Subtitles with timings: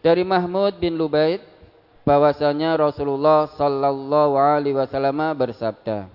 [0.00, 1.44] Dari Mahmud bin Lubaid
[2.08, 6.08] bahwasanya Rasulullah sallallahu alaihi wasallam bersabda,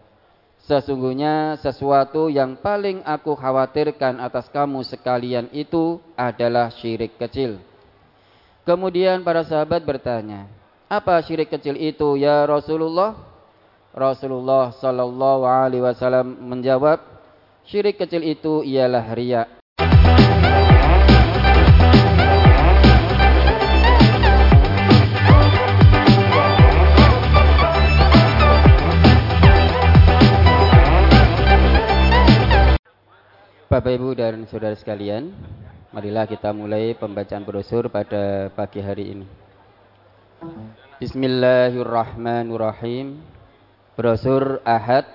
[0.65, 7.61] Sesungguhnya sesuatu yang paling aku khawatirkan atas kamu sekalian itu adalah syirik kecil.
[8.65, 10.49] Kemudian para sahabat bertanya,
[10.89, 13.13] apa syirik kecil itu ya Rasulullah?
[13.93, 16.97] Rasulullah sallallahu alaihi wasallam menjawab,
[17.69, 19.45] syirik kecil itu ialah riya.
[33.65, 35.33] Bapak Ibu dan saudara sekalian,
[35.89, 39.25] marilah kita mulai pembacaan brosur pada pagi hari ini.
[41.01, 43.25] Bismillahirrahmanirrahim.
[43.97, 45.09] Brosur Ahad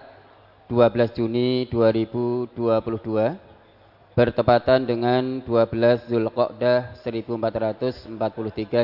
[0.67, 8.19] 12 Juni 2022 bertepatan dengan 12 Zulqa'dah 1443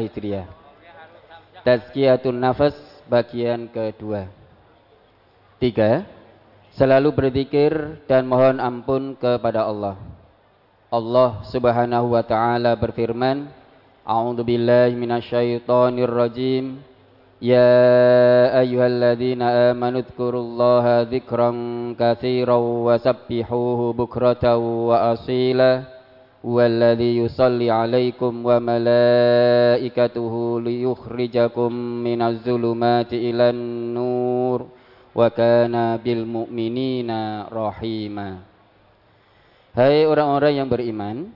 [0.06, 0.46] Hijriah.
[1.66, 2.78] Tazkiyatun Nafas
[3.10, 4.30] bagian kedua.
[5.58, 6.06] Tiga,
[6.76, 9.96] selalu berzikir dan mohon ampun kepada Allah.
[10.92, 13.48] Allah Subhanahu wa taala berfirman,
[14.06, 16.78] A'udzu billahi minasyaitonir rajim.
[17.42, 25.90] Ya ayyuhalladzina amanu dzkurullaha dzikran katsiran wasabbihuhu bukratan wa asila.
[26.46, 31.74] Walladzi yusalli 'alaikum wa malaikatuhu liyukhrijakum
[32.06, 33.58] minadz zulumati ilan
[33.90, 34.75] nur
[35.16, 36.28] wa kana bil.
[39.76, 41.32] Hai orang-orang yang beriman,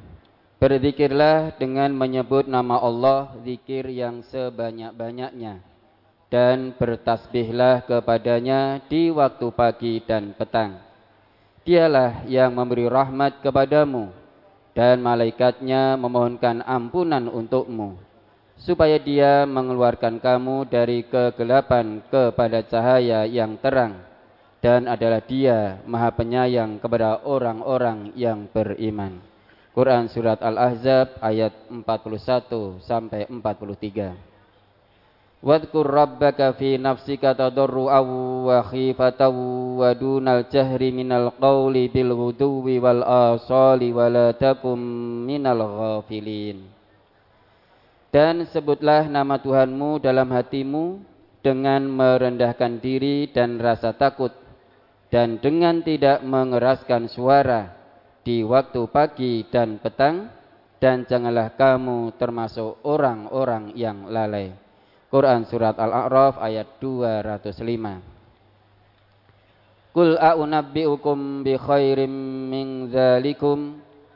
[0.61, 5.65] berzikirlah dengan menyebut nama Allah zikir yang sebanyak-banyaknya
[6.29, 10.77] dan bertasbihlah kepadanya di waktu pagi dan petang.
[11.65, 14.13] Dialah yang memberi rahmat kepadamu
[14.77, 18.10] dan malaikatnya memohonkan ampunan untukmu
[18.61, 23.97] supaya dia mengeluarkan kamu dari kegelapan kepada cahaya yang terang
[24.61, 29.17] dan adalah dia maha penyayang kepada orang-orang yang beriman.
[29.73, 34.31] Quran Surat Al-Ahzab ayat 41 sampai 43.
[35.41, 38.05] Wadkur rabbaka fi nafsika tadarru'aw
[38.45, 39.33] wa khifatan
[39.81, 44.77] wa dunal jahri minal qawli bil ghuduwi wal asali wa la takum
[45.25, 46.80] minal ghafilin.
[48.11, 50.99] Dan sebutlah nama Tuhanmu dalam hatimu
[51.41, 54.35] dengan merendahkan diri dan rasa takut
[55.11, 57.71] dan dengan tidak mengeraskan suara
[58.27, 60.29] di waktu pagi dan petang
[60.83, 64.53] dan janganlah kamu termasuk orang-orang yang lalai.
[65.11, 68.11] Quran surat Al-A'raf ayat 205.
[69.91, 72.13] Qul a'unabbi'ukum bi khairim
[72.47, 73.83] min dzalikum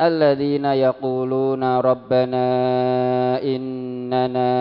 [0.00, 2.46] الذين يقولون ربنا
[3.44, 4.52] إننا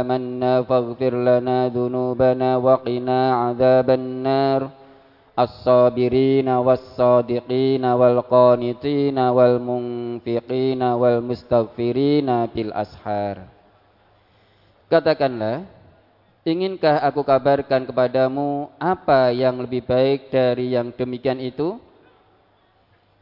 [0.00, 4.60] آمنا فاغفر لنا ذنوبنا وقنا عذاب النار
[5.38, 13.36] الصابرين والصادقين والقانتين والمنفقين والمستغفرين بالأسحار
[14.92, 15.64] Katakanlah,
[16.42, 21.78] Inginkah aku kabarkan kepadamu apa yang lebih baik dari yang demikian itu?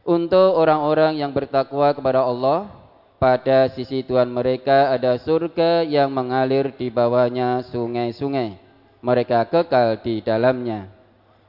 [0.06, 2.70] Untuk orang-orang yang bertakwa kepada Allah,
[3.18, 8.54] pada sisi Tuhan mereka ada surga yang mengalir di bawahnya sungai-sungai.
[9.02, 10.86] Mereka kekal di dalamnya.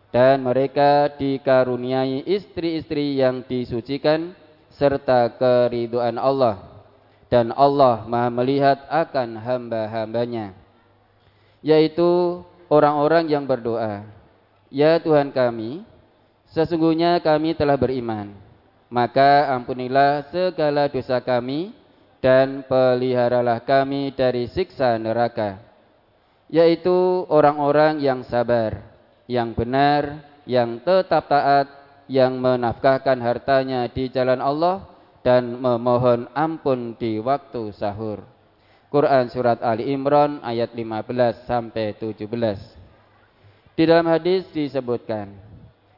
[0.10, 4.34] Dan mereka dikaruniai istri-istri yang disucikan
[4.74, 6.58] serta keriduan Allah.
[7.30, 10.58] Dan Allah maha melihat akan hamba-hambanya
[11.68, 12.42] yaitu
[12.72, 14.06] orang-orang yang berdoa,
[14.72, 15.84] "Ya Tuhan kami,
[16.52, 18.32] sesungguhnya kami telah beriman,
[18.88, 21.76] maka ampunilah segala dosa kami
[22.24, 25.60] dan peliharalah kami dari siksa neraka."
[26.48, 28.80] Yaitu orang-orang yang sabar,
[29.28, 31.68] yang benar, yang tetap taat,
[32.08, 34.88] yang menafkahkan hartanya di jalan Allah
[35.28, 38.24] dan memohon ampun di waktu sahur.
[38.88, 42.24] Quran surat Ali Imran ayat 15 sampai 17.
[43.76, 45.47] Di dalam hadis disebutkan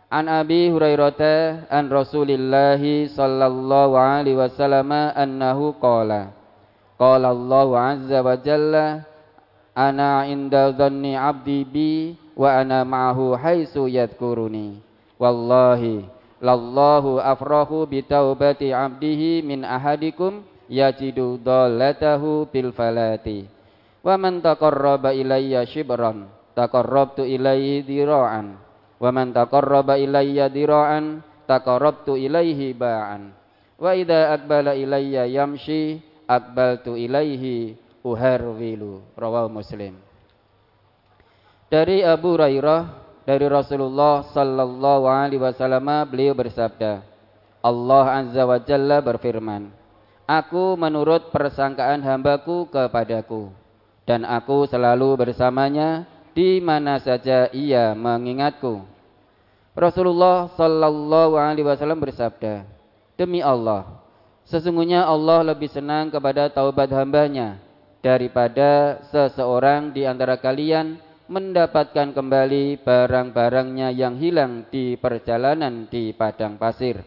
[0.09, 2.81] An Abi Hurairah an Rasulillah
[3.13, 6.33] sallallahu alaihi wasallam annahu qala
[6.97, 9.06] Qala Allah azza wa jalla
[9.77, 11.91] ana inda dhanni 'abdi bi
[12.35, 14.83] wa ana ma'ahu haitsu yadhkuruni.
[15.15, 16.03] Wallahi
[16.44, 23.47] lallahu afrahu bi taubati abdihi min ahadikum yajidu dallatahu bil falati.
[24.03, 28.59] Wa man taqarraba ilayya shibran taqarrabtu ilayhi dira'an
[28.99, 33.31] wa man taqarraba ilayya dira'an taqarrabtu ilayhi ba'an.
[33.79, 39.01] Wa idza aqbala ilayya yamshi aqbaltu ilayhi uharwilu.
[39.15, 39.95] Rawahu muslim.
[41.71, 42.81] Dari Abu Hurairah
[43.23, 47.05] dari Rasulullah sallallahu alaihi wasallam beliau bersabda,
[47.61, 49.69] Allah azza wa jalla berfirman,
[50.29, 53.49] Aku menurut persangkaan hambaku kepadaku
[54.09, 56.05] dan aku selalu bersamanya
[56.39, 58.88] di mana saja ia mengingatku.
[59.75, 62.63] Rasulullah sallallahu alaihi wasallam bersabda,
[63.19, 64.00] Demi Allah,
[64.47, 67.59] sesungguhnya Allah lebih senang kepada taubat hambanya
[68.00, 70.95] daripada seseorang di antara kalian
[71.27, 77.03] mendapatkan kembali barang-barangnya yang hilang di perjalanan di padang pasir.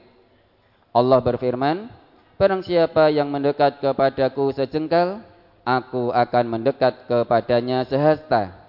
[0.93, 1.89] Allah berfirman,
[2.37, 5.25] Barang siapa yang mendekat kepadaku sejengkal,
[5.65, 8.62] aku akan mendekat kepadanya sehasta.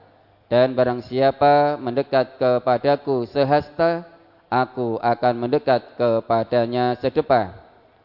[0.53, 4.05] Dan barang siapa mendekat kepadaku sehasta,
[4.53, 7.57] aku akan mendekat kepadanya sedepa.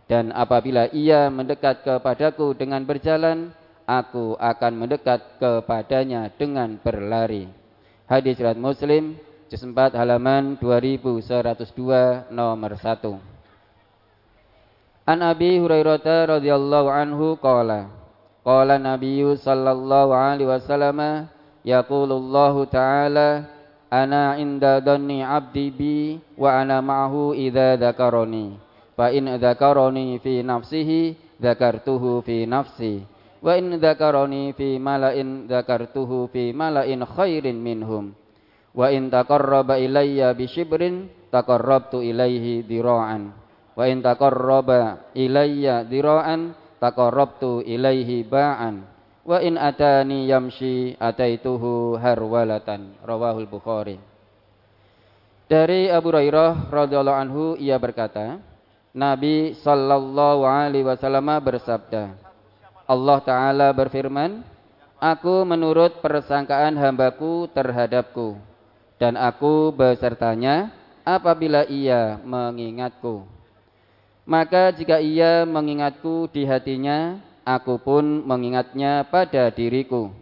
[0.09, 3.53] Dan apabila ia mendekat kepadaku dengan berjalan,
[3.85, 7.53] aku akan mendekat kepadanya dengan berlari.
[8.09, 9.21] Hadis riwayat Muslim,
[9.53, 15.05] juz 4 halaman 2102 nomor 1.
[15.05, 17.93] An Abi Hurairah radhiyallahu anhu qala
[18.41, 21.29] qala Nabi sallallahu alaihi wasallam
[21.65, 23.47] yaqulullahu ta'ala
[23.89, 25.97] ana inda dhanni 'abdi bi
[26.37, 28.59] wa ana ma'ahu idza dzakarani
[28.95, 33.03] fa in dzakarani fi nafsihi dzakartuhu fi nafsi
[33.41, 38.13] wa in dzakarani fi mala'in dzakartuhu fi mala'in khairin minhum
[38.75, 43.33] wa in taqarraba ilayya bi shibrin taqarrabtu ilaihi dira'an
[43.79, 45.11] wa in taqarraba
[49.29, 54.01] wa in atani yamshi ataituhu harwalatan rawahul bukhari
[55.45, 58.41] dari Abu Hurairah radhiyallahu anhu ia berkata
[58.97, 62.29] Nabi sallallahu alaihi wasallam bersabda
[62.89, 64.41] Allah Ta'ala berfirman,
[64.97, 68.41] Aku menurut persangkaan hambaku terhadapku,
[68.97, 70.73] dan aku besertanya
[71.05, 73.29] apabila ia mengingatku.
[74.25, 80.13] Maka jika ia mengingatku di hatinya, aku pun mengingatnya pada diriku.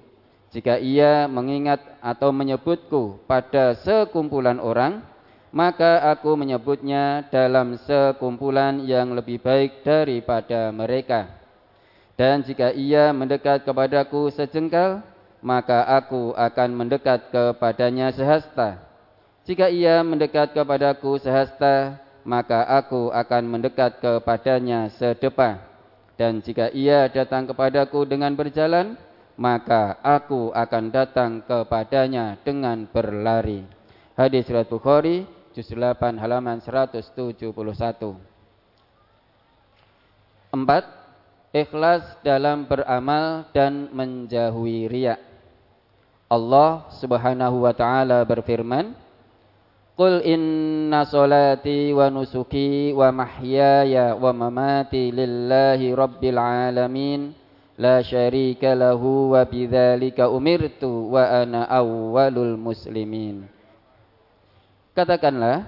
[0.54, 5.02] Jika ia mengingat atau menyebutku pada sekumpulan orang,
[5.50, 11.26] maka aku menyebutnya dalam sekumpulan yang lebih baik daripada mereka.
[12.16, 15.04] Dan jika ia mendekat kepadaku sejengkal,
[15.44, 18.80] maka aku akan mendekat kepadanya sehasta.
[19.44, 25.75] Jika ia mendekat kepadaku sehasta, maka aku akan mendekat kepadanya sedepa.
[26.16, 28.96] Dan jika ia datang kepadaku dengan berjalan,
[29.36, 33.68] maka aku akan datang kepadanya dengan berlari.
[34.16, 37.36] Hadis riwayat Bukhari, juz 8 halaman 171.
[40.56, 40.96] 4
[41.52, 45.20] ikhlas dalam beramal dan menjauhi riya.
[46.32, 48.96] Allah Subhanahu wa taala berfirman,
[49.96, 57.32] "Qul inna salati wa nusuki wa mahyaya wa mamati lillahi rabbil alamin,
[57.80, 63.48] la syarika lahu wa bidzalika umirtu wa ana awwalul muslimin."
[64.92, 65.64] Katakanlah,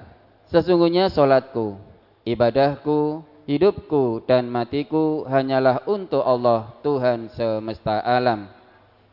[0.53, 1.81] sesungguhnya salatku,
[2.29, 8.53] ibadahku, hidupku dan matiku hanyalah untuk Allah Tuhan semesta alam.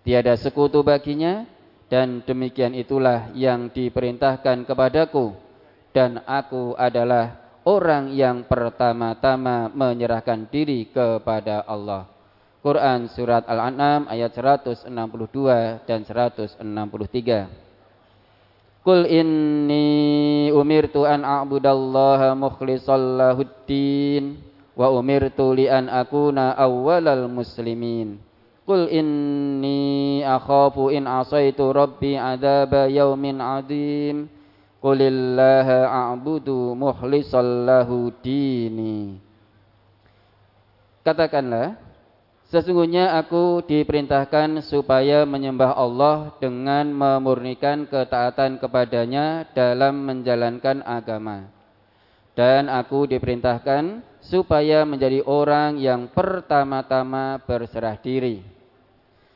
[0.03, 1.47] Tiada sekutu baginya
[1.85, 5.37] dan demikian itulah yang diperintahkan kepadaku
[5.93, 12.05] dan aku adalah orang yang pertama-tama menyerahkan diri kepada Allah.
[12.65, 14.89] Quran surat Al-An'am ayat 162
[15.85, 17.65] dan 163.
[18.85, 24.37] Qul inni umirtu an a'budallaha mukhlishal lahuddin
[24.77, 28.21] wa umirtu li an akuna awwalal muslimin.
[28.65, 34.25] Qul inni akhafu in asaitu rabbi adzaba yaumin adzim.
[34.81, 39.21] Qulillaha a'budu mukhlishal lahu dini.
[41.05, 41.85] Katakanlah
[42.45, 51.49] Sesungguhnya aku diperintahkan supaya menyembah Allah dengan memurnikan ketaatan kepadanya dalam menjalankan agama.
[52.31, 58.54] Dan aku diperintahkan supaya menjadi orang yang pertama-tama berserah diri.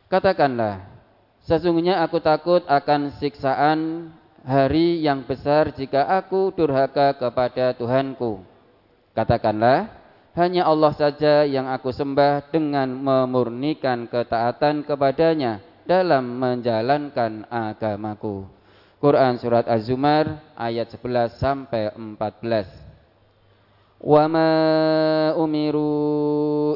[0.09, 0.89] Katakanlah,
[1.49, 4.11] Sesungguhnya aku takut akan siksaan
[4.45, 8.45] hari yang besar jika aku durhaka kepada Tuhanku.
[9.17, 9.89] Katakanlah,
[10.37, 15.57] hanya Allah saja yang aku sembah dengan memurnikan ketaatan kepadanya
[15.89, 18.45] dalam menjalankan agamaku.
[19.01, 22.88] Quran surat Az-Zumar ayat 11 sampai 14.
[25.35, 25.91] Umiru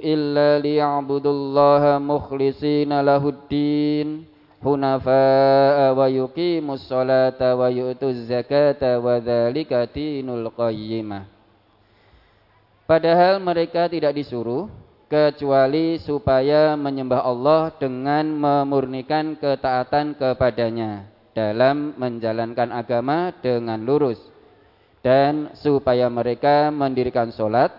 [0.04, 4.28] illa liya'budullaha mukhlishina lahuddin
[4.60, 11.24] hunafa'a wa yuqimus salata wa yu'tuz zakata wa dzalika dinul qayyimah.
[12.84, 14.68] Padahal mereka tidak disuruh
[15.08, 24.33] kecuali supaya menyembah Allah dengan memurnikan ketaatan kepadanya dalam menjalankan agama dengan lurus
[25.04, 27.76] dan supaya mereka mendirikan solat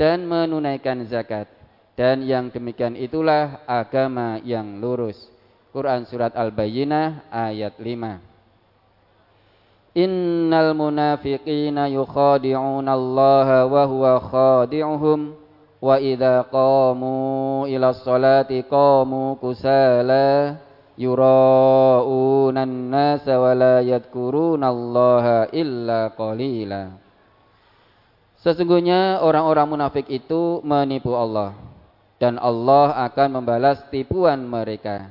[0.00, 1.46] dan menunaikan zakat.
[1.92, 5.28] Dan yang demikian itulah agama yang lurus.
[5.76, 8.32] Quran surat Al-Bayyinah ayat 5
[9.92, 15.36] Innal munafiqina yukhadi'una Allah wa huwa khadi'uhum.
[15.82, 20.56] Wa idza qamu ila sholati qamu kusala
[20.96, 27.02] yura'una an-nasa wa la yadhkuruna Allah illa qalila
[28.42, 31.54] Sesungguhnya orang-orang munafik itu menipu Allah
[32.18, 35.10] dan Allah akan membalas tipuan mereka.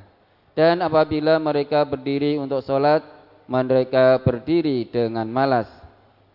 [0.52, 3.04] Dan apabila mereka berdiri untuk sholat,
[3.48, 5.68] mereka berdiri dengan malas.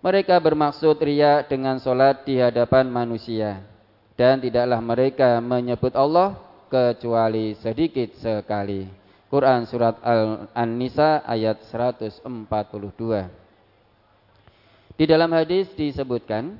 [0.00, 3.60] Mereka bermaksud ria dengan solat di hadapan manusia.
[4.16, 6.36] Dan tidaklah mereka menyebut Allah
[6.72, 9.05] kecuali sedikit sekali.
[9.26, 12.22] Quran Surat Al-An-Nisa ayat 142
[14.94, 16.54] Di dalam hadis disebutkan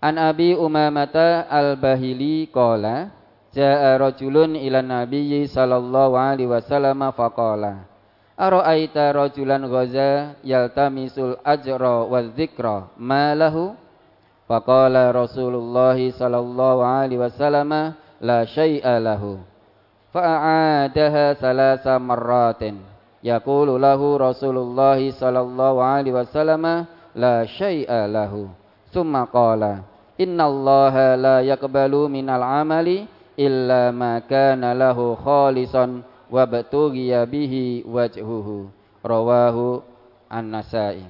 [0.00, 3.12] An Abi Umamata Al-Bahili Kola
[3.52, 7.84] Ja'a rajulun ila nabiyyi sallallahu alaihi wasallam faqala
[8.34, 13.76] Ara'aita rajulan ghaza yaltamisul ajra wa dzikra ma lahu
[14.48, 19.53] Faqala Rasulullah sallallahu alaihi wasallam la syai'a lahu
[20.14, 22.78] Fa'adaha salasa marratin.
[23.18, 26.86] Yaqulu lahu Rasulullah sallallahu alaihi wasallam
[27.18, 28.46] la syai'a lahu.
[28.94, 29.82] Summa qala
[30.14, 38.70] Inna Allah la yakbalu minal amali illa ma kana lahu khalisan wa batughiya bihi wajhuhu.
[39.02, 39.82] Rawahu
[40.30, 41.02] An-Nasai.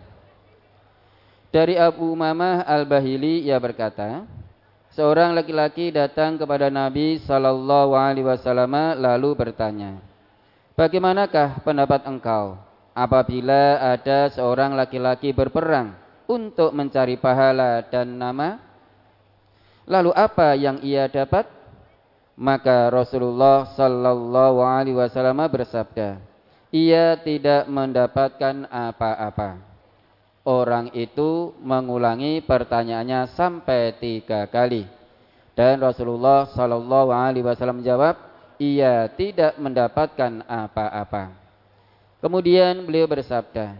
[1.52, 4.24] Dari Abu Umamah Al-Bahili ia berkata
[4.94, 9.98] Seorang laki-laki datang kepada Nabi sallallahu alaihi wasallam lalu bertanya
[10.78, 12.58] Bagaimanakah pendapat engkau
[12.94, 15.98] apabila ada seorang laki-laki berperang
[16.30, 18.62] untuk mencari pahala dan nama
[19.84, 21.44] Lalu apa yang ia dapat?
[22.34, 26.18] Maka Rasulullah sallallahu alaihi wasallam bersabda,
[26.74, 29.73] ia tidak mendapatkan apa-apa.
[30.44, 34.84] Orang itu mengulangi pertanyaannya sampai tiga kali.
[35.56, 38.20] Dan Rasulullah sallallahu alaihi wasallam menjawab,
[38.60, 41.32] ia tidak mendapatkan apa-apa.
[42.20, 43.72] Kemudian beliau bersabda,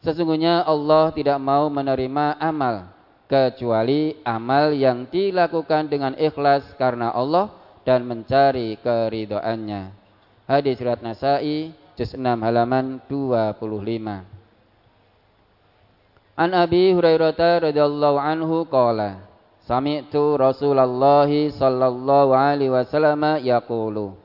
[0.00, 2.88] sesungguhnya Allah tidak mau menerima amal
[3.28, 7.52] kecuali amal yang dilakukan dengan ikhlas karena Allah
[7.84, 9.92] dan mencari keridoannya.
[10.48, 14.39] Hadis riwayat Nasai juz 6 halaman 25.
[16.38, 19.26] An Abi Hurairah radhiyallahu anhu qala
[19.66, 24.18] Sami'tu Rasulullah sallallahu alaihi wasallam yaqulu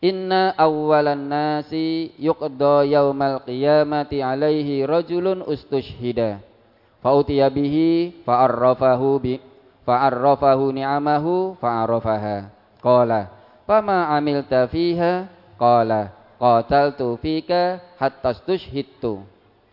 [0.00, 6.40] Inna awwalan nasi yuqda yaumal qiyamati alaihi rajulun ustushhida
[7.02, 9.42] Fa'utiya bihi fa'arrafahu bi
[9.82, 13.20] fa'arrafahu ni'amahu fa'arrafaha Qala,
[13.66, 15.26] "Fama amilta fiha?"
[15.58, 19.26] Qala, "Qataltu fika hatta stushhidtu."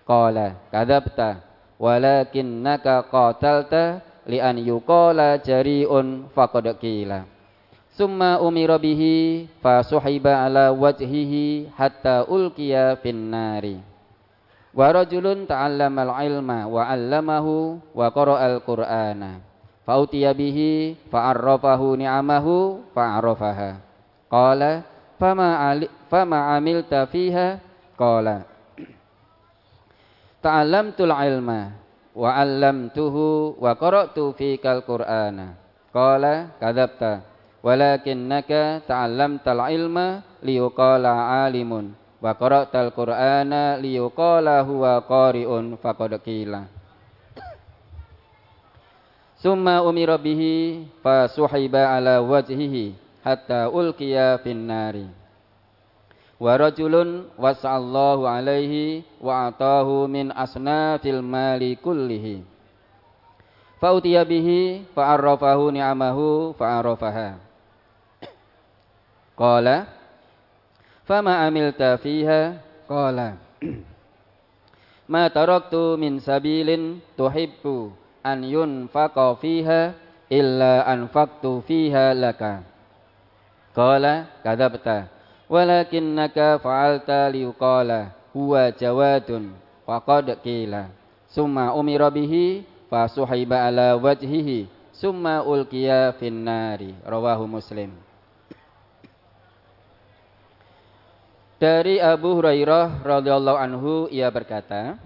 [0.09, 1.45] Qala, "Kadzabta,
[1.79, 7.27] walakinnaka qatalta li an yuqala jari'un faqad qila."
[7.95, 9.47] Summa umira bihi
[9.87, 13.79] suhiba ala wajhihi hatta ulqiya fin nari.
[14.75, 19.55] Wa rajulun ta'allama al-ilma wa 'allamahu wa qara'a al-Qur'ana
[19.85, 23.77] Fa'utiya bihi fa'arrafahu ni'amahu fa'arrafaha.
[24.33, 24.81] Qala
[25.21, 27.61] fama ali, fama amilta fiha?
[27.93, 28.54] Qala
[30.45, 31.73] ta'allamtul ilma
[32.13, 35.57] wa 'allamtuhu wa qara'tu fikal qur'ana.
[35.89, 37.25] Qala kadzabta
[37.65, 46.69] walakinnaka ta'allamtal ilma liyuqala 'alimun wa qara'tal qur'ana liyuqala huwa qari'un faqad qila.
[49.41, 50.85] Summa umira bihi
[51.33, 52.93] suhiba ala wajhihi
[53.25, 55.24] hatta ulqiya fin nari.
[56.35, 62.43] Wa rajulun wasa'allahu alaihi wa atahu min asnafil mali kullihi.
[63.79, 67.39] Fautiya bihi fa'arrafahu ni'amahu fa'arrafaha.
[69.35, 69.87] Qala
[71.07, 72.59] fama amilta fiha?
[72.85, 73.41] Qala
[75.05, 77.93] ma taraktu min sabilin tuhibbu
[78.25, 79.93] an yunfaqa fiha
[80.29, 82.65] illa anfaqtu fiha laka.
[83.75, 85.14] Qala kadzabta
[85.51, 89.53] walakinnaka fa'alta liqala huwa jawadun
[89.85, 90.89] faqad qila.
[91.31, 94.67] Summa umira bihi fasuhiba ala wajhihi.
[94.95, 96.95] Summa ulqiya finnari.
[97.03, 97.91] Rawahu muslim.
[101.55, 104.99] Dari Abu Hurairah radhiyallahu anhu ia berkata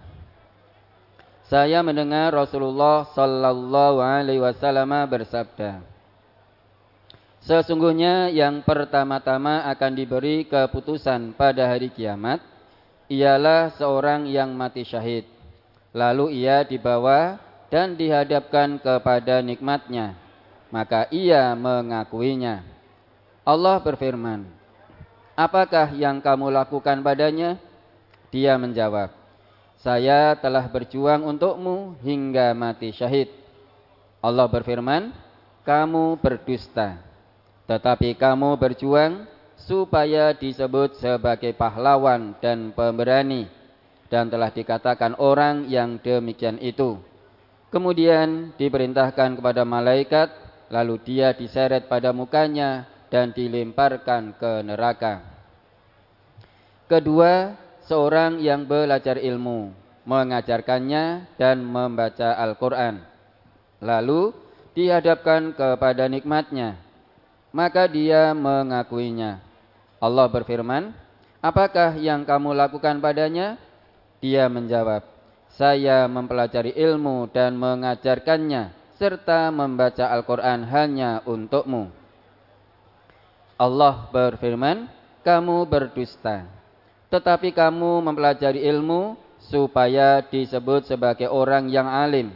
[1.50, 5.82] saya mendengar Rasulullah sallallahu alaihi wasallam bersabda
[7.40, 12.44] Sesungguhnya yang pertama-tama akan diberi keputusan pada hari kiamat
[13.08, 15.24] ialah seorang yang mati syahid.
[15.96, 17.40] Lalu ia dibawa
[17.72, 20.20] dan dihadapkan kepada nikmatnya.
[20.70, 22.62] Maka ia mengakuinya.
[23.42, 24.46] Allah berfirman,
[25.34, 27.58] Apakah yang kamu lakukan padanya?
[28.30, 29.10] Dia menjawab,
[29.82, 33.32] Saya telah berjuang untukmu hingga mati syahid.
[34.22, 35.10] Allah berfirman,
[35.66, 37.09] Kamu berdusta
[37.70, 39.30] tetapi kamu berjuang
[39.62, 43.46] supaya disebut sebagai pahlawan dan pemberani
[44.10, 46.98] dan telah dikatakan orang yang demikian itu.
[47.70, 50.34] Kemudian diperintahkan kepada malaikat
[50.74, 55.22] lalu dia diseret pada mukanya dan dilemparkan ke neraka.
[56.90, 57.54] Kedua,
[57.86, 59.70] seorang yang belajar ilmu,
[60.10, 63.06] mengajarkannya dan membaca Al-Quran.
[63.78, 64.34] Lalu
[64.74, 66.89] dihadapkan kepada nikmatnya,
[67.50, 69.42] maka dia mengakuinya.
[70.00, 70.96] Allah berfirman,
[71.44, 73.60] "Apakah yang kamu lakukan padanya?"
[74.20, 75.04] Dia menjawab,
[75.56, 81.92] "Saya mempelajari ilmu dan mengajarkannya serta membaca Al-Qur'an hanya untukmu."
[83.60, 84.88] Allah berfirman,
[85.24, 86.48] "Kamu berdusta,
[87.12, 89.18] tetapi kamu mempelajari ilmu
[89.50, 92.32] supaya disebut sebagai orang yang alim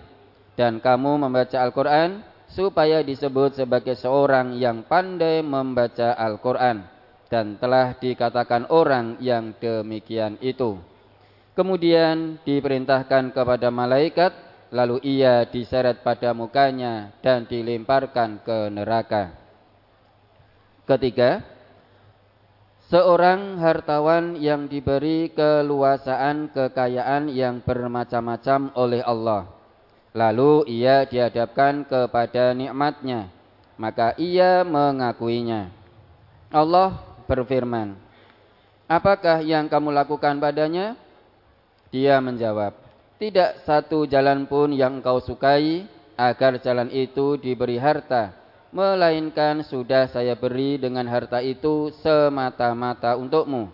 [0.56, 6.86] dan kamu membaca Al-Qur'an supaya disebut sebagai seorang yang pandai membaca Al-Quran
[7.26, 10.78] dan telah dikatakan orang yang demikian itu.
[11.58, 14.34] Kemudian diperintahkan kepada malaikat,
[14.70, 19.34] lalu ia diseret pada mukanya dan dilemparkan ke neraka.
[20.86, 21.42] Ketiga,
[22.90, 29.53] seorang hartawan yang diberi keluasaan kekayaan yang bermacam-macam oleh Allah
[30.14, 33.34] Lalu ia dihadapkan kepada nikmatnya,
[33.82, 35.74] maka ia mengakuinya.
[36.54, 37.98] Allah berfirman,
[38.86, 40.94] Apakah yang kamu lakukan padanya?
[41.90, 42.78] Dia menjawab,
[43.18, 48.38] Tidak satu jalan pun yang kau sukai agar jalan itu diberi harta,
[48.70, 53.66] melainkan sudah saya beri dengan harta itu semata-mata untukmu.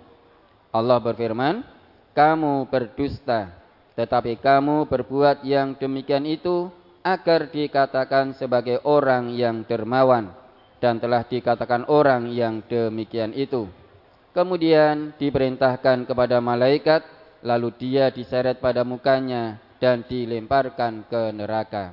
[0.72, 1.68] Allah berfirman,
[2.16, 3.60] Kamu berdusta
[4.00, 6.72] tetapi kamu berbuat yang demikian itu
[7.04, 10.32] agar dikatakan sebagai orang yang dermawan
[10.80, 13.68] dan telah dikatakan orang yang demikian itu.
[14.32, 17.04] Kemudian diperintahkan kepada malaikat
[17.44, 21.92] lalu dia diseret pada mukanya dan dilemparkan ke neraka.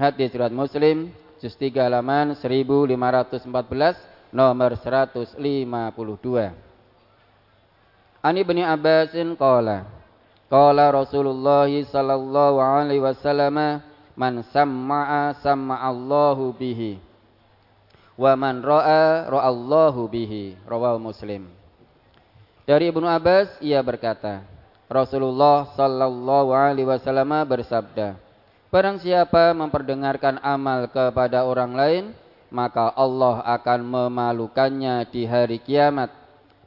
[0.00, 1.12] Hadis surat Muslim
[1.44, 3.44] juz 3 halaman 1514
[4.32, 5.36] nomor 152.
[8.24, 9.93] Ani bin Abbasin qala
[10.54, 13.82] Qala Rasulullah sallallahu alaihi wasallam
[14.14, 17.02] man samma'a samma'allahu bihi
[18.14, 21.50] wa man ra'a ra'allahu bihi rawahu Muslim.
[22.70, 24.46] Dari Ibnu Abbas ia berkata,
[24.86, 28.14] Rasulullah sallallahu alaihi wasallam bersabda,
[28.70, 32.04] Barang siapa memperdengarkan amal kepada orang lain,
[32.54, 36.14] maka Allah akan memalukannya di hari kiamat.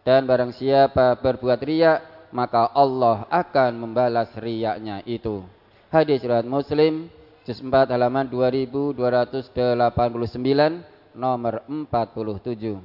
[0.04, 5.44] Dan barang siapa berbuat riak, maka Allah akan membalas riyaknya itu.
[5.88, 7.08] Hadis riwayat Muslim
[7.48, 9.48] juz 4 halaman 2289
[11.16, 12.80] nomor 47.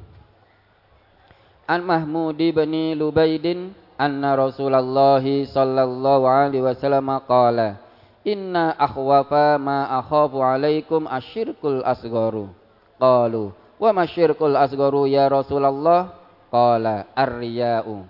[1.66, 7.82] An Mahmud bin Lubaidin anna Rasulullah sallallahu alaihi wasallam qala
[8.22, 12.54] Inna akhwafa ma akhafu alaikum asyirkul asgharu.
[13.02, 13.50] Qalu
[13.82, 16.22] wa ma syirkul asgharu ya Rasulullah?
[16.46, 18.06] Qala ar-riya'u.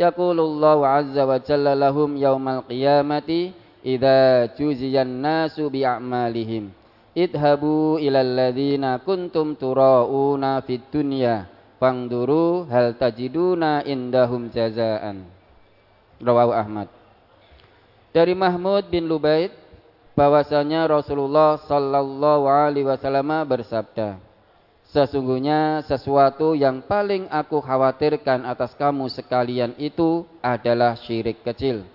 [0.00, 3.52] Yaqulullahu azza wa jalla lahum yaumal qiyamati
[3.84, 6.72] idza juziyan nasu bi'amalihim
[7.12, 11.44] idhabu ilal ladzina kuntum turauna fid dunya
[11.76, 15.28] fangduru hal tajiduna indahum jazaan.
[16.20, 16.88] Rawahu Ahmad.
[18.12, 19.52] Dari Mahmud bin Lubaid
[20.12, 24.20] bahwasanya Rasulullah sallallahu alaihi wasallam bersabda,
[24.90, 31.86] Sesungguhnya sesuatu yang paling aku khawatirkan atas kamu sekalian itu adalah syirik kecil.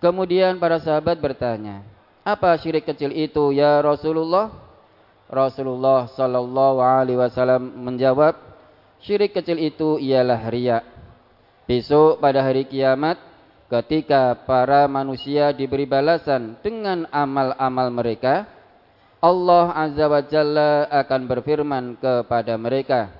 [0.00, 1.84] Kemudian para sahabat bertanya,
[2.24, 4.48] apa syirik kecil itu ya Rasulullah?
[5.28, 8.32] Rasulullah sallallahu alaihi wasallam menjawab,
[9.04, 10.80] syirik kecil itu ialah riya.
[11.68, 13.20] Besok pada hari kiamat
[13.68, 18.48] ketika para manusia diberi balasan dengan amal-amal mereka,
[19.20, 23.12] Allah Azza wa Jalla akan berfirman kepada mereka,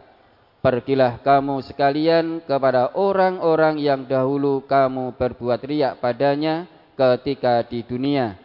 [0.60, 8.36] Pergilah kamu sekalian kepada orang-orang yang dahulu kamu berbuat riak padanya ketika di dunia.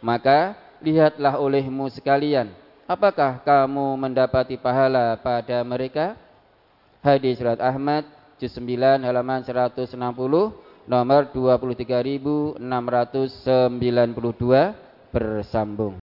[0.00, 2.48] Maka lihatlah olehmu sekalian,
[2.88, 6.16] apakah kamu mendapati pahala pada mereka?
[7.04, 8.08] Hadis surat Ahmad,
[8.40, 9.92] juz 9 halaman 160,
[10.88, 12.56] nomor 23692
[15.12, 16.00] bersambung.